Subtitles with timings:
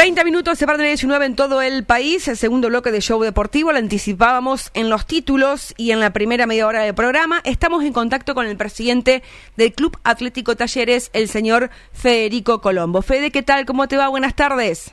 [0.00, 2.26] 30 minutos se parten de 19 en todo el país.
[2.26, 6.46] El segundo bloque de show deportivo lo anticipábamos en los títulos y en la primera
[6.46, 7.42] media hora del programa.
[7.44, 9.22] Estamos en contacto con el presidente
[9.58, 13.02] del Club Atlético Talleres, el señor Federico Colombo.
[13.02, 13.66] Fede, ¿qué tal?
[13.66, 14.08] ¿Cómo te va?
[14.08, 14.90] Buenas tardes.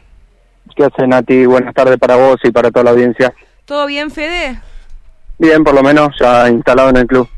[0.75, 1.45] ¿Qué hace, Nati?
[1.45, 3.33] Buenas tardes para vos y para toda la audiencia.
[3.63, 4.59] ¿Todo bien, Fede?
[5.37, 7.29] Bien, por lo menos, ya instalado en el club.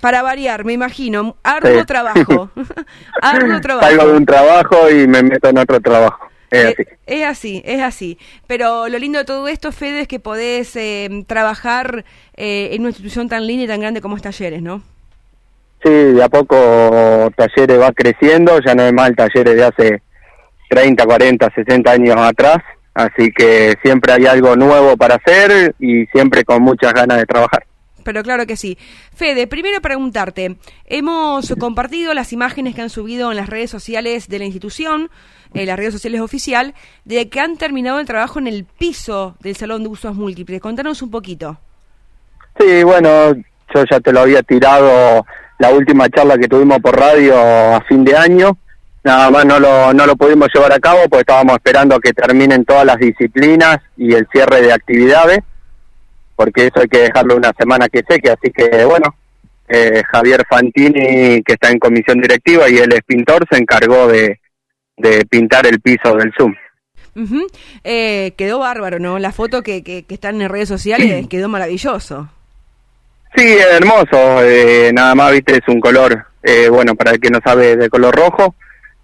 [0.00, 1.34] para variar, me imagino.
[1.42, 2.48] Arduo trabajo.
[3.22, 3.88] Arduo trabajo.
[3.88, 6.26] Salgo de un trabajo y me meto en otro trabajo.
[6.50, 6.84] Es así.
[7.06, 8.18] Es así, es así.
[8.46, 12.04] Pero lo lindo de todo esto, Fede, es que podés eh, trabajar
[12.36, 14.82] eh, en una institución tan linda y tan grande como es Talleres, ¿no?
[15.82, 20.02] Sí, de a poco Talleres va creciendo, ya no es mal Talleres de hace
[20.70, 22.58] 30, 40, 60 años atrás,
[22.94, 27.65] así que siempre hay algo nuevo para hacer y siempre con muchas ganas de trabajar
[28.06, 28.78] pero claro que sí.
[29.14, 34.38] Fede, primero preguntarte, hemos compartido las imágenes que han subido en las redes sociales de
[34.38, 35.10] la institución,
[35.54, 36.72] en las redes sociales oficial,
[37.04, 40.60] de que han terminado el trabajo en el piso del Salón de Usos Múltiples.
[40.60, 41.58] Contanos un poquito.
[42.60, 43.34] Sí, bueno,
[43.74, 45.26] yo ya te lo había tirado
[45.58, 48.56] la última charla que tuvimos por radio a fin de año.
[49.02, 52.64] Nada más no lo, no lo pudimos llevar a cabo porque estábamos esperando que terminen
[52.64, 55.40] todas las disciplinas y el cierre de actividades
[56.36, 59.16] porque eso hay que dejarlo una semana que seque, así que bueno,
[59.68, 64.38] eh, Javier Fantini, que está en comisión directiva y él es pintor, se encargó de,
[64.96, 66.54] de pintar el piso del Zoom.
[67.82, 69.18] eh, quedó bárbaro, ¿no?
[69.18, 72.28] La foto que, que, que están en redes sociales quedó maravilloso.
[73.34, 74.42] Sí, es hermoso.
[74.42, 77.88] Eh, nada más, viste, es un color, eh, bueno, para el que no sabe, de
[77.88, 78.54] color rojo,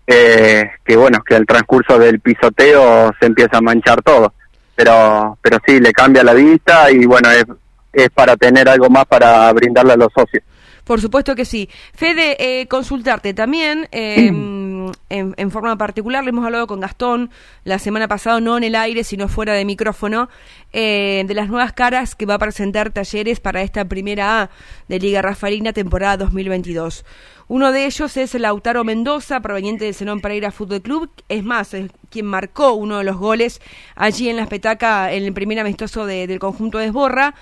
[0.06, 4.32] eh, que bueno, que al transcurso del pisoteo se empieza a manchar todo
[4.74, 7.44] pero pero sí le cambia la vista y bueno es
[7.92, 10.42] es para tener algo más para brindarle a los socios
[10.84, 11.68] por supuesto que sí.
[11.94, 14.61] Fede, eh, consultarte también, em,
[15.08, 17.30] en, forma particular, le hemos hablado con Gastón
[17.64, 20.28] la semana pasada, no en el aire, sino fuera de micrófono,
[20.72, 24.50] eh, de las nuevas caras que va a presentar Talleres para esta primera A
[24.88, 27.04] de Liga Rafaelina temporada 2022.
[27.48, 31.10] Uno de ellos es Lautaro Mendoza, proveniente del Zenón Pereira Fútbol Club.
[31.28, 33.60] Es más, es quien marcó uno de los goles
[33.94, 37.34] allí en la espetaca en el primer amistoso del conjunto de Esborra.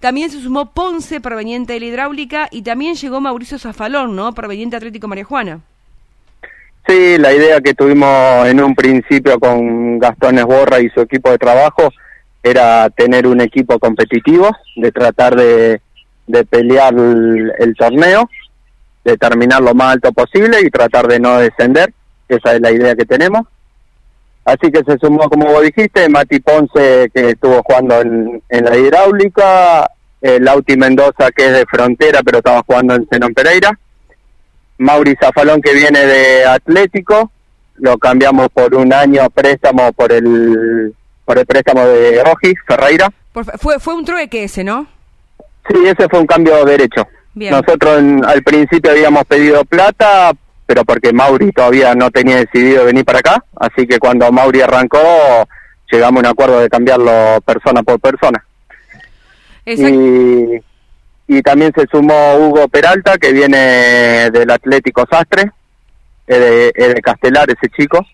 [0.00, 4.34] También se sumó Ponce, proveniente de la hidráulica, y también llegó Mauricio Zafalón, ¿no?
[4.34, 5.62] Proveniente Atlético María Juana.
[6.86, 11.38] Sí, la idea que tuvimos en un principio con Gastón Esborra y su equipo de
[11.38, 11.90] trabajo
[12.42, 15.80] era tener un equipo competitivo, de tratar de,
[16.50, 18.28] pelear el, torneo,
[19.02, 21.92] de terminar lo más alto posible y tratar de no descender.
[22.28, 23.46] Esa es la idea que tenemos.
[24.44, 28.76] Así que se sumó, como vos dijiste, Mati Ponce, que estuvo jugando en, en la
[28.76, 29.90] hidráulica,
[30.20, 33.78] eh, Lauti Mendoza, que es de frontera, pero estaba jugando en Zenón Pereira.
[34.78, 37.30] Mauri Zafalón, que viene de Atlético,
[37.76, 43.08] lo cambiamos por un año préstamo por el por el préstamo de Ojis, Ferreira.
[43.58, 44.86] fue, fue un trueque ese, ¿no?
[45.68, 47.06] Sí, ese fue un cambio derecho.
[47.34, 50.32] Nosotros al principio habíamos pedido plata,
[50.66, 54.98] pero porque Mauri todavía no tenía decidido venir para acá, así que cuando Mauri arrancó
[55.90, 58.44] llegamos a un acuerdo de cambiarlo persona por persona.
[59.66, 60.60] Y,
[61.26, 65.50] y también se sumó Hugo Peralta, que viene del Atlético Sastre,
[66.26, 68.04] de, de Castelar ese chico.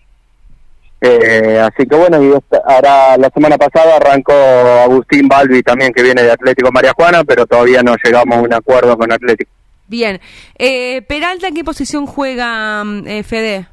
[1.03, 2.31] Eh, así que bueno, y
[2.65, 7.47] ahora la semana pasada arrancó Agustín Balbi también, que viene de Atlético María Juana, pero
[7.47, 9.49] todavía no llegamos a un acuerdo con Atlético.
[9.87, 10.21] Bien.
[10.57, 13.67] Eh, Peralta, ¿en qué posición juega mm, eh, Fede?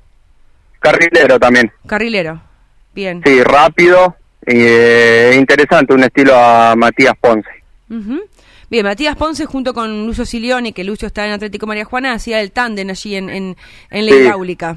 [0.80, 1.70] Carrilero también.
[1.86, 2.40] Carrilero.
[2.94, 3.22] Bien.
[3.24, 4.16] Sí, rápido
[4.46, 7.50] eh, interesante, un estilo a Matías Ponce.
[8.70, 12.40] Bien, Matías Ponce junto con Lucio Silioni, que Lucio está en Atlético María Juana, hacía
[12.40, 13.56] el tándem allí en, en,
[13.90, 14.76] la hidráulica.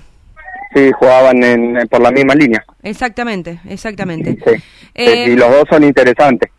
[0.73, 2.63] Sí, jugaban en, por la misma línea.
[2.83, 4.37] Exactamente, exactamente.
[4.45, 4.63] Sí.
[4.95, 6.49] Eh, y los dos son interesantes.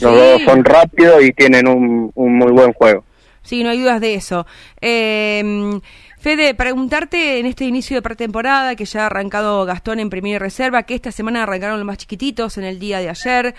[0.00, 3.04] Los dos son rápidos y tienen un, un muy buen juego.
[3.42, 4.46] Sí, no hay dudas de eso.
[4.80, 5.80] Eh,
[6.20, 10.82] Fede, preguntarte en este inicio de pretemporada, que ya ha arrancado Gastón en primera reserva,
[10.82, 13.54] que esta semana arrancaron los más chiquititos en el día de ayer.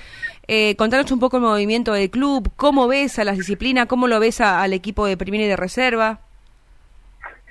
[0.47, 4.19] Eh, contanos un poco el movimiento del club, cómo ves a las disciplinas, cómo lo
[4.19, 6.19] ves al equipo de primera y de reserva.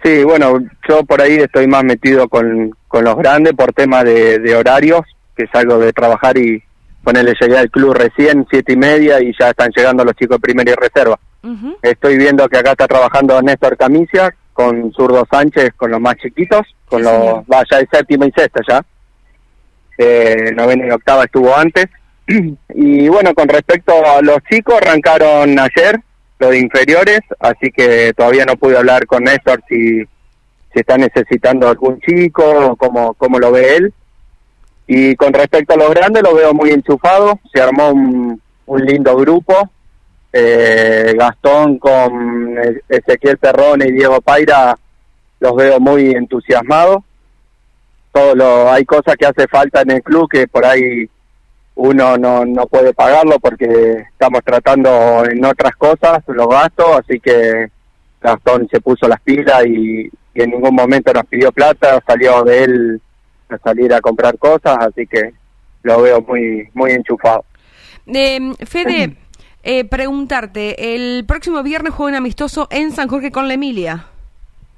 [0.04, 4.38] Sí, bueno, yo por ahí estoy más metido con, con los grandes por tema de,
[4.38, 5.00] de horarios,
[5.36, 6.62] que es algo de trabajar y
[7.02, 10.40] ponerle llegué al club recién, siete y media, y ya están llegando los chicos de
[10.40, 11.18] primera y reserva.
[11.82, 16.66] Estoy viendo que acá está trabajando Néstor Camicia con Zurdo Sánchez, con los más chiquitos,
[16.84, 18.84] con los, vaya de séptima y sexta ya.
[19.96, 21.86] Eh, novena y octava estuvo antes.
[22.74, 25.98] y bueno, con respecto a los chicos, arrancaron ayer,
[26.38, 31.98] los inferiores, así que todavía no pude hablar con Néstor si, si está necesitando algún
[32.00, 33.94] chico o cómo, cómo lo ve él.
[34.86, 37.38] Y con respecto a los grandes, lo veo muy enchufado.
[37.54, 39.70] Se armó un, un lindo grupo.
[40.32, 42.56] Eh, Gastón con
[42.88, 44.76] Ezequiel Perrone y Diego Paira
[45.40, 46.98] los veo muy entusiasmados.
[48.12, 51.08] Todo lo, hay cosas que hace falta en el club que por ahí
[51.76, 57.70] uno no, no puede pagarlo porque estamos tratando en otras cosas los gastos, así que
[58.20, 62.64] Gastón se puso las pilas y, y en ningún momento nos pidió plata, salió de
[62.64, 63.00] él
[63.48, 65.32] a salir a comprar cosas, así que
[65.82, 67.44] lo veo muy muy enchufado.
[68.06, 69.16] Eh, Fede,
[69.62, 74.06] eh, preguntarte, el próximo viernes juega un amistoso en San Jorge con la Emilia.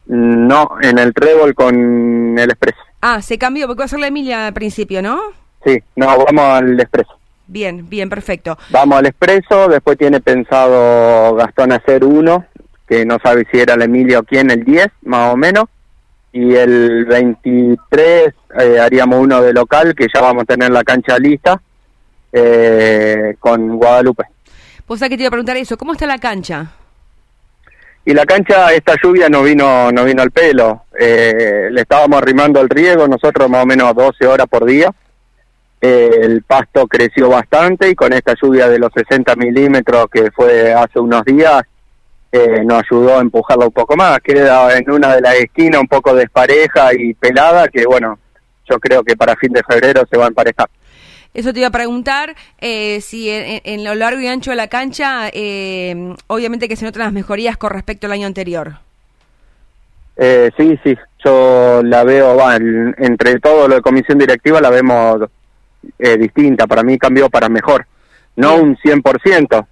[0.06, 2.79] No, en el trébol con el Expreso.
[3.00, 5.20] Ah, se cambió, porque va a ser la Emilia al principio, ¿no?
[5.64, 7.12] Sí, no, vamos al Expreso.
[7.46, 8.58] Bien, bien, perfecto.
[8.70, 12.46] Vamos al Expreso, después tiene pensado Gastón hacer uno,
[12.88, 15.64] que no sabe si era la Emilia o quién, el 10, más o menos.
[16.32, 21.19] Y el 23 eh, haríamos uno de local, que ya vamos a tener la cancha
[21.19, 21.61] lista,
[22.32, 24.25] eh, con Guadalupe.
[24.87, 26.73] Pues que te iba a preguntar eso, ¿cómo está la cancha?
[28.05, 30.87] Y la cancha, esta lluvia no vino, no vino al pelo.
[30.99, 34.90] Eh, le estábamos arrimando el riego, nosotros más o menos 12 horas por día.
[35.81, 40.73] Eh, el pasto creció bastante y con esta lluvia de los 60 milímetros que fue
[40.73, 41.62] hace unos días,
[42.32, 44.19] eh, nos ayudó a empujarla un poco más.
[44.20, 48.19] Queda en una de las esquinas un poco despareja y pelada, que bueno,
[48.69, 50.69] yo creo que para fin de febrero se va a emparejar.
[51.34, 55.31] Eso te iba a preguntar, eh, si en, lo largo y ancho de la cancha,
[55.32, 58.75] eh, obviamente que se notan las mejorías con respecto al año anterior.
[60.17, 65.23] Eh, sí, sí, yo la veo, va, entre todo lo de comisión directiva la vemos
[65.99, 67.87] eh, distinta, para mí cambió para mejor,
[68.37, 69.67] no un 100%,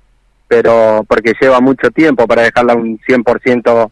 [0.48, 3.90] pero porque lleva mucho tiempo para dejarla un 100%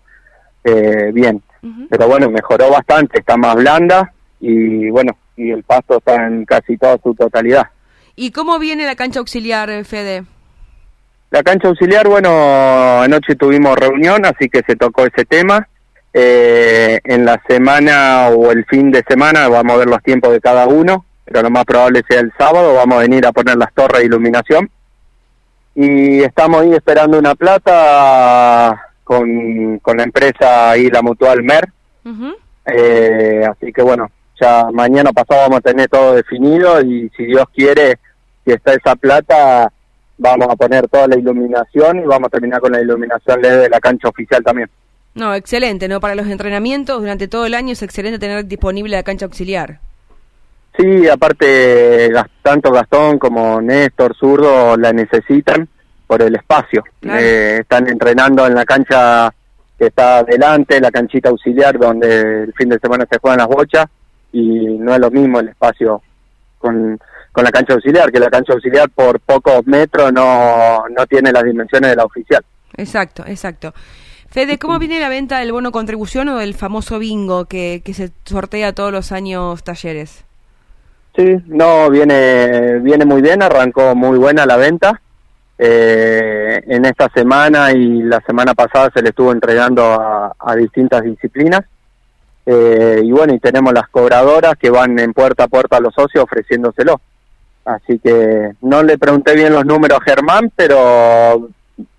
[0.65, 1.43] eh, bien,
[1.91, 6.77] pero bueno, mejoró bastante, está más blanda y bueno, y el pasto está en casi
[6.77, 7.69] toda su totalidad.
[8.17, 10.25] ¿Y cómo viene la cancha auxiliar, eh, Fede?
[11.31, 15.69] La cancha auxiliar, bueno, anoche tuvimos reunión, así que se tocó ese tema.
[16.13, 20.41] Eh, en la semana o el fin de semana vamos a ver los tiempos de
[20.41, 23.73] cada uno, pero lo más probable sea el sábado, vamos a venir a poner las
[23.75, 24.71] torres de iluminación.
[25.75, 31.69] Y estamos ahí esperando una plata con, con la empresa y la mutual MER.
[32.67, 37.45] eh, así que bueno, ya mañana pasado vamos a tener todo definido y si Dios
[37.55, 37.99] quiere,
[38.45, 39.73] si está esa plata,
[40.17, 43.69] vamos a poner toda la iluminación y vamos a terminar con la iluminación LED de
[43.69, 44.69] la cancha oficial también.
[45.15, 46.01] No, excelente, ¿no?
[46.01, 49.81] Para los entrenamientos durante todo el año es excelente tener disponible la cancha auxiliar.
[50.77, 52.13] Sí, aparte
[52.43, 55.69] tanto Gastón como Néstor, Zurdo la necesitan
[56.07, 56.85] por el espacio.
[57.03, 59.33] Eh, están entrenando en la cancha
[59.77, 63.87] que está adelante, la canchita auxiliar donde el fin de semana se juegan las bochas
[64.33, 66.03] y no es lo mismo el espacio
[66.59, 66.99] con,
[67.33, 71.45] con la cancha auxiliar, que la cancha auxiliar por pocos metros no, no tiene las
[71.45, 72.45] dimensiones de la oficial.
[72.77, 73.73] Exacto, exacto.
[74.31, 78.11] Fede, ¿cómo viene la venta del bono contribución o del famoso bingo que, que se
[78.25, 80.25] sortea todos los años talleres?
[81.17, 85.01] Sí, no, viene, viene muy bien, arrancó muy buena la venta.
[85.61, 91.03] Eh, en esta semana y la semana pasada se le estuvo entregando a, a distintas
[91.03, 91.63] disciplinas.
[92.51, 95.93] Eh, y bueno, y tenemos las cobradoras que van en puerta a puerta a los
[95.93, 96.99] socios ofreciéndoselo.
[97.67, 101.51] Así que no le pregunté bien los números a Germán, pero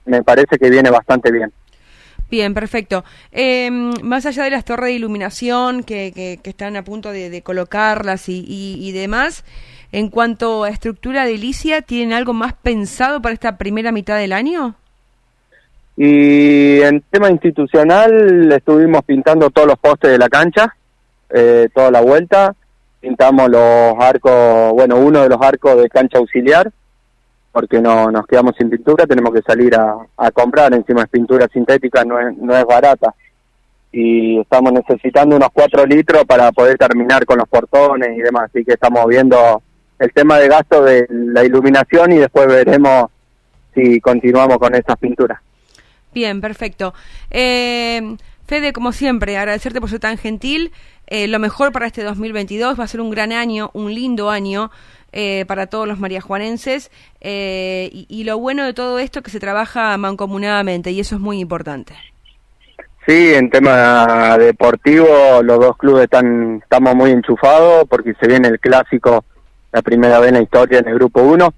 [0.06, 1.54] me parece que viene bastante bien.
[2.32, 3.06] Bien, perfecto.
[3.32, 8.28] Eh, más allá de las torres de iluminación que, que, están a punto de, colocarlas
[8.28, 9.44] y, y, y, demás,
[9.92, 14.34] en cuanto a estructura de Ilicia, ¿tienen algo más pensado para esta primera mitad del
[14.34, 14.79] año?
[16.02, 20.74] Y en tema institucional estuvimos pintando todos los postes de la cancha,
[21.30, 22.56] eh, toda la vuelta,
[23.02, 26.72] pintamos los arcos, bueno, uno de los arcos de cancha auxiliar,
[27.52, 31.50] porque no nos quedamos sin pintura, tenemos que salir a, a comprar, encima es pintura
[31.52, 33.14] sintética, no es, no es barata.
[33.92, 38.64] Y estamos necesitando unos cuatro litros para poder terminar con los portones y demás, así
[38.64, 39.62] que estamos viendo
[40.00, 43.12] el tema de gasto de la iluminación y después veremos
[43.76, 45.42] si continuamos con esas pinturas.
[46.14, 46.94] Bien, perfecto.
[47.30, 48.16] Eh,
[48.50, 50.72] Fede, como siempre, agradecerte por ser tan gentil.
[51.06, 54.72] Eh, lo mejor para este 2022 va a ser un gran año, un lindo año
[55.12, 56.90] eh, para todos los mariajuanenses.
[57.22, 61.22] Eh, y, lo bueno de todo esto es que se trabaja mancomunadamente y eso es
[61.22, 61.94] muy importante.
[63.08, 68.60] Sí, en tema deportivo los dos clubes están estamos muy enchufados porque se viene el
[68.60, 69.26] clásico,
[69.72, 71.54] la primera vez en la historia en el grupo 1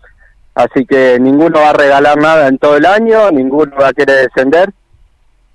[0.53, 4.27] Así que ninguno va a regalar nada en todo el año, ninguno va a querer
[4.27, 4.71] descender.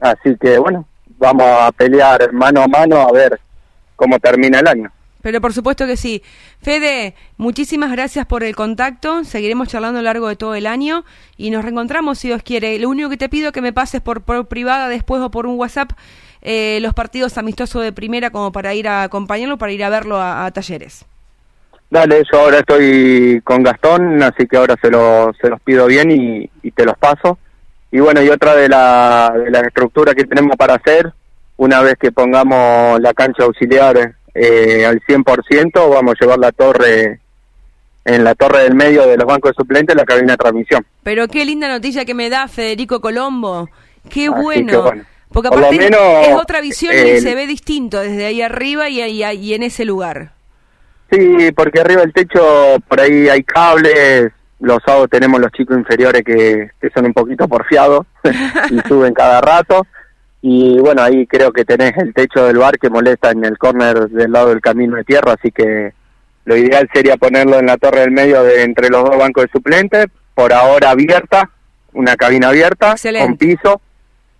[0.00, 0.86] Así que bueno,
[1.18, 3.38] vamos a pelear mano a mano a ver
[3.94, 4.92] cómo termina el año.
[5.26, 6.22] Pero por supuesto que sí.
[6.62, 9.24] Fede, muchísimas gracias por el contacto.
[9.24, 11.04] Seguiremos charlando a lo largo de todo el año
[11.36, 12.78] y nos reencontramos si Dios quiere.
[12.78, 15.58] Lo único que te pido es que me pases por, privada después o por un
[15.58, 15.90] WhatsApp
[16.42, 20.20] eh, los partidos amistosos de primera como para ir a acompañarlo, para ir a verlo
[20.20, 21.04] a, talleres.
[21.90, 24.88] Dale, yo ahora estoy con Gastón, así que ahora se,
[25.40, 27.38] se los pido bien y, y te los paso.
[27.90, 31.12] Y bueno, y otra de la, de la estructura que tenemos para hacer,
[31.56, 37.20] una vez que pongamos la cancha auxiliar eh, al 100%, vamos a llevar la torre
[38.04, 40.86] en la torre del medio de los bancos de suplentes la cabina de transmisión.
[41.02, 43.68] Pero qué linda noticia que me da Federico Colombo.
[44.08, 44.92] Qué bueno.
[45.28, 49.54] Porque aparte es otra visión y se ve distinto desde ahí arriba y, ahí, y
[49.54, 50.32] en ese lugar.
[51.10, 56.22] Sí, porque arriba del techo por ahí hay cables, los sábados tenemos los chicos inferiores
[56.24, 58.06] que, que son un poquito porfiados
[58.70, 59.86] y suben cada rato.
[60.42, 64.08] Y bueno, ahí creo que tenés el techo del bar que molesta en el córner
[64.08, 65.92] del lado del camino de tierra, así que
[66.44, 69.50] lo ideal sería ponerlo en la torre del medio de entre los dos bancos de
[69.50, 71.50] suplentes, por ahora abierta,
[71.92, 73.80] una cabina abierta, con piso,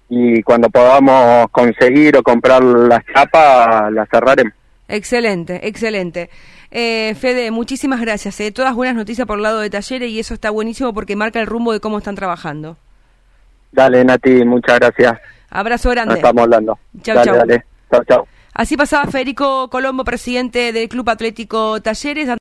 [0.08, 4.52] y cuando podamos conseguir o comprar la chapa, la cerraremos.
[4.88, 6.31] Excelente, excelente.
[6.71, 8.38] Eh, Fede, muchísimas gracias.
[8.40, 8.52] Eh.
[8.52, 11.47] Todas buenas noticias por el lado de talleres y eso está buenísimo porque marca el
[11.47, 12.76] rumbo de cómo están trabajando.
[13.73, 15.19] Dale, Nati, muchas gracias.
[15.50, 16.14] Abrazo grande.
[16.14, 16.78] estamos hablando.
[17.02, 17.37] Chau, chau.
[17.37, 17.64] Dale.
[17.90, 18.28] Chau, chau.
[18.55, 22.26] Así pasaba Federico Colombo, presidente del Club Atlético Talleres.